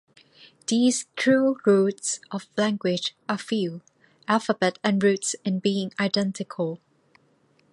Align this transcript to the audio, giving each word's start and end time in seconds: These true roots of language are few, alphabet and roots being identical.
These 0.65 1.05
true 1.15 1.57
roots 1.63 2.21
of 2.31 2.47
language 2.57 3.15
are 3.29 3.37
few, 3.37 3.81
alphabet 4.27 4.79
and 4.83 5.03
roots 5.03 5.35
being 5.61 5.91
identical. 5.99 6.79